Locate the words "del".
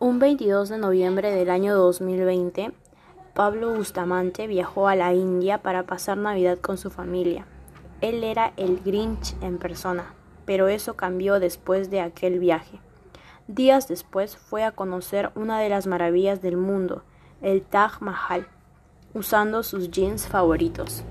1.32-1.50, 16.40-16.56